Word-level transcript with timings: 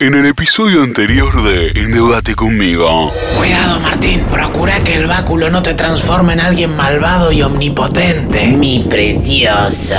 En 0.00 0.14
el 0.14 0.26
episodio 0.26 0.84
anterior 0.84 1.42
de 1.42 1.70
Endeudate 1.70 2.36
conmigo. 2.36 3.12
Cuidado, 3.36 3.80
Martín. 3.80 4.20
Procura 4.30 4.78
que 4.84 4.94
el 4.94 5.08
báculo 5.08 5.50
no 5.50 5.60
te 5.60 5.74
transforme 5.74 6.34
en 6.34 6.40
alguien 6.40 6.76
malvado 6.76 7.32
y 7.32 7.42
omnipotente. 7.42 8.46
Mi 8.46 8.86
precioso, 8.88 9.96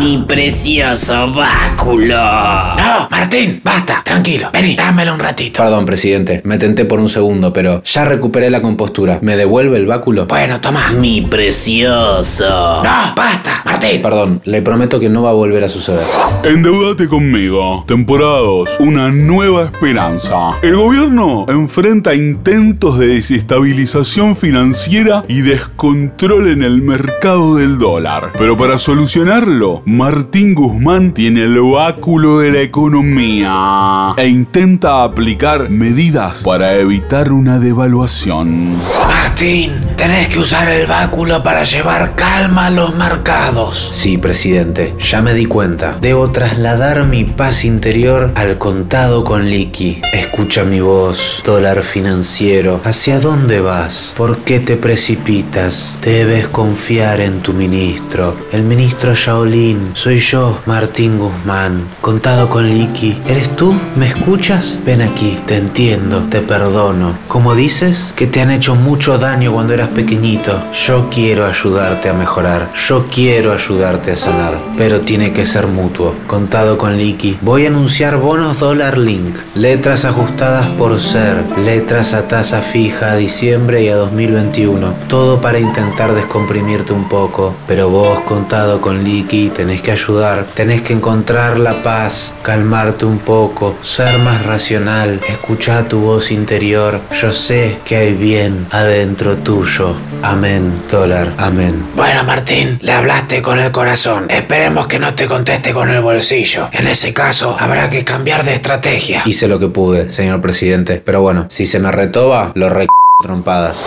mi 0.00 0.24
precioso 0.26 1.32
báculo. 1.32 2.16
No, 2.16 3.08
Martín, 3.08 3.60
basta. 3.62 4.02
Tranquilo. 4.04 4.50
Vení, 4.52 4.74
dámelo 4.74 5.14
un 5.14 5.20
ratito. 5.20 5.62
Perdón, 5.62 5.86
presidente, 5.86 6.40
me 6.42 6.58
tenté 6.58 6.84
por 6.84 6.98
un 6.98 7.08
segundo, 7.08 7.52
pero 7.52 7.84
ya 7.84 8.04
recuperé 8.04 8.50
la 8.50 8.60
compostura. 8.60 9.20
¿Me 9.22 9.36
devuelve 9.36 9.76
el 9.76 9.86
báculo? 9.86 10.26
Bueno, 10.26 10.60
toma. 10.60 10.90
Mi 10.90 11.20
precioso. 11.20 12.82
No, 12.82 13.14
basta, 13.14 13.62
Martín. 13.64 14.02
Perdón, 14.02 14.40
le 14.44 14.60
prometo 14.60 14.98
que 14.98 15.08
no 15.08 15.22
va 15.22 15.30
a 15.30 15.34
volver 15.34 15.62
a 15.62 15.68
suceder. 15.68 16.04
Endeudate 16.42 17.06
conmigo. 17.06 17.84
Temporada 17.86 18.38
2. 18.38 18.80
Una 18.80 19.10
nueva 19.10 19.35
esperanza. 19.44 20.58
El 20.62 20.76
gobierno 20.76 21.44
enfrenta 21.48 22.14
intentos 22.14 22.98
de 22.98 23.08
desestabilización 23.08 24.34
financiera 24.34 25.24
y 25.28 25.42
descontrol 25.42 26.48
en 26.48 26.62
el 26.62 26.80
mercado 26.80 27.56
del 27.56 27.78
dólar. 27.78 28.32
Pero 28.38 28.56
para 28.56 28.78
solucionarlo, 28.78 29.82
Martín 29.84 30.54
Guzmán 30.54 31.12
tiene 31.12 31.42
el 31.44 31.60
báculo 31.60 32.38
de 32.38 32.52
la 32.52 32.60
economía 32.62 34.14
e 34.16 34.26
intenta 34.26 35.04
aplicar 35.04 35.68
medidas 35.68 36.42
para 36.42 36.74
evitar 36.74 37.32
una 37.32 37.58
devaluación. 37.58 38.74
Martín, 39.06 39.72
tenés 39.96 40.28
que 40.28 40.38
usar 40.38 40.68
el 40.68 40.86
báculo 40.86 41.42
para 41.42 41.64
llevar 41.64 42.14
calma 42.14 42.66
a 42.66 42.70
los 42.70 42.94
mercados. 42.94 43.90
Sí, 43.92 44.18
presidente, 44.18 44.94
ya 44.98 45.22
me 45.22 45.32
di 45.32 45.46
cuenta. 45.46 45.96
Debo 46.00 46.30
trasladar 46.30 47.04
mi 47.04 47.24
paz 47.24 47.64
interior 47.64 48.30
al 48.34 48.58
contado 48.58 49.24
con 49.24 49.48
liqui. 49.48 50.02
Escucha 50.12 50.64
mi 50.64 50.80
voz, 50.80 51.42
dólar 51.44 51.82
financiero. 51.82 52.80
¿Hacia 52.84 53.20
dónde 53.20 53.60
vas? 53.60 54.12
¿Por 54.16 54.38
qué 54.38 54.60
te 54.60 54.76
precipitas? 54.76 55.98
Debes 56.02 56.48
confiar 56.48 57.20
en 57.20 57.40
tu 57.40 57.54
ministro. 57.54 58.36
El 58.52 58.62
ministro 58.62 59.14
Shaolin. 59.14 59.92
Soy 59.94 60.18
yo, 60.20 60.60
Martín 60.66 61.18
Guzmán. 61.18 61.84
Contado 62.02 62.50
con 62.50 62.68
liqui. 62.68 63.18
¿Eres 63.26 63.54
tú? 63.56 63.74
¿Me 63.96 64.08
escuchas? 64.08 64.78
Ven 64.84 65.00
aquí, 65.00 65.38
te 65.46 65.56
entiendo, 65.56 66.24
te 66.30 66.42
perdono. 66.42 67.16
Como 67.28 67.54
dices, 67.54 68.12
que 68.14 68.26
te 68.26 68.42
han 68.42 68.50
hecho 68.50 68.74
mucho 68.74 69.18
daño 69.18 69.52
cuando 69.52 69.72
eras 69.72 69.85
pequeñito. 69.88 70.62
Yo 70.72 71.08
quiero 71.10 71.46
ayudarte 71.46 72.08
a 72.08 72.12
mejorar. 72.14 72.72
Yo 72.74 73.06
quiero 73.10 73.52
ayudarte 73.52 74.12
a 74.12 74.16
sanar. 74.16 74.54
Pero 74.76 75.00
tiene 75.00 75.32
que 75.32 75.46
ser 75.46 75.66
mutuo. 75.66 76.14
Contado 76.26 76.78
con 76.78 76.96
liqui. 76.96 77.38
Voy 77.42 77.64
a 77.64 77.68
anunciar 77.68 78.16
bonos 78.16 78.60
dólar 78.60 78.98
link. 78.98 79.36
Letras 79.54 80.04
ajustadas 80.04 80.68
por 80.70 80.98
ser. 81.00 81.42
Letras 81.64 82.12
a 82.14 82.28
tasa 82.28 82.60
fija 82.60 83.12
a 83.12 83.16
diciembre 83.16 83.82
y 83.82 83.88
a 83.88 83.96
2021. 83.96 84.94
Todo 85.08 85.40
para 85.40 85.58
intentar 85.58 86.14
descomprimirte 86.14 86.92
un 86.92 87.08
poco. 87.08 87.54
Pero 87.66 87.90
vos, 87.90 88.20
contado 88.20 88.80
con 88.80 89.04
liqui, 89.04 89.50
tenés 89.50 89.82
que 89.82 89.92
ayudar. 89.92 90.46
Tenés 90.54 90.82
que 90.82 90.92
encontrar 90.92 91.58
la 91.58 91.82
paz. 91.82 92.34
Calmarte 92.42 93.04
un 93.04 93.18
poco. 93.18 93.76
Ser 93.82 94.18
más 94.18 94.44
racional. 94.44 95.20
Escucha 95.28 95.88
tu 95.88 96.00
voz 96.00 96.30
interior. 96.30 97.00
Yo 97.20 97.32
sé 97.32 97.78
que 97.84 97.96
hay 97.96 98.14
bien 98.14 98.66
adentro 98.70 99.36
tuyo. 99.36 99.75
Amén, 100.22 100.82
dólar. 100.90 101.34
Amén. 101.36 101.84
Bueno, 101.94 102.24
Martín, 102.24 102.78
le 102.80 102.92
hablaste 102.92 103.42
con 103.42 103.58
el 103.58 103.70
corazón. 103.72 104.26
Esperemos 104.30 104.86
que 104.86 104.98
no 104.98 105.14
te 105.14 105.26
conteste 105.26 105.74
con 105.74 105.90
el 105.90 106.00
bolsillo. 106.00 106.68
En 106.72 106.86
ese 106.86 107.12
caso, 107.12 107.56
habrá 107.58 107.90
que 107.90 108.02
cambiar 108.02 108.42
de 108.44 108.54
estrategia. 108.54 109.22
Hice 109.26 109.48
lo 109.48 109.58
que 109.58 109.68
pude, 109.68 110.08
señor 110.10 110.40
presidente. 110.40 111.02
Pero 111.04 111.20
bueno, 111.20 111.46
si 111.50 111.66
se 111.66 111.78
me 111.78 111.92
retoba, 111.92 112.52
lo 112.54 112.70
re 112.70 112.86
trompadas. 113.22 113.84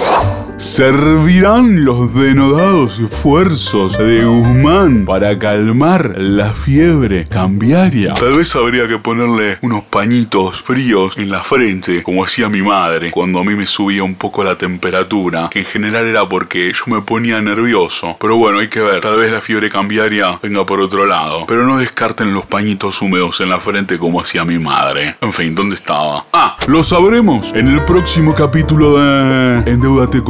¿Servirán 0.59 1.85
los 1.85 2.13
denodados 2.13 2.99
esfuerzos 2.99 3.97
de 3.97 4.25
Guzmán 4.25 5.05
para 5.05 5.39
calmar 5.39 6.15
la 6.17 6.53
fiebre 6.53 7.25
cambiaria? 7.29 8.13
Tal 8.15 8.35
vez 8.35 8.53
habría 8.57 8.85
que 8.89 8.97
ponerle 8.97 9.57
unos 9.61 9.83
pañitos 9.83 10.61
fríos 10.61 11.17
en 11.17 11.29
la 11.29 11.43
frente, 11.45 12.03
como 12.03 12.25
hacía 12.25 12.49
mi 12.49 12.61
madre, 12.61 13.09
cuando 13.11 13.39
a 13.39 13.45
mí 13.45 13.55
me 13.55 13.65
subía 13.65 14.03
un 14.03 14.15
poco 14.15 14.43
la 14.43 14.57
temperatura, 14.57 15.47
que 15.49 15.59
en 15.59 15.65
general 15.65 16.05
era 16.07 16.27
porque 16.27 16.73
yo 16.73 16.93
me 16.93 17.01
ponía 17.03 17.39
nervioso. 17.39 18.17
Pero 18.19 18.35
bueno, 18.35 18.59
hay 18.59 18.67
que 18.67 18.81
ver, 18.81 18.99
tal 18.99 19.15
vez 19.15 19.31
la 19.31 19.39
fiebre 19.39 19.69
cambiaria 19.69 20.39
venga 20.43 20.65
por 20.65 20.81
otro 20.81 21.05
lado. 21.05 21.45
Pero 21.47 21.65
no 21.65 21.77
descarten 21.77 22.33
los 22.33 22.45
pañitos 22.45 23.01
húmedos 23.01 23.39
en 23.39 23.47
la 23.47 23.61
frente 23.61 23.97
como 23.97 24.19
hacía 24.19 24.43
mi 24.43 24.59
madre. 24.59 25.15
En 25.21 25.31
fin, 25.31 25.55
¿dónde 25.55 25.75
estaba? 25.75 26.25
Ah, 26.33 26.57
lo 26.67 26.83
sabremos 26.83 27.53
en 27.53 27.67
el 27.69 27.85
próximo 27.85 28.35
capítulo 28.35 28.99
de 28.99 29.71
Endeudate 29.71 30.21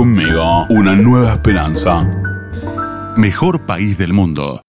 Una 0.69 0.95
nueva 0.95 1.31
esperanza. 1.31 2.05
Mejor 3.15 3.65
país 3.65 3.97
del 3.97 4.11
mundo. 4.11 4.61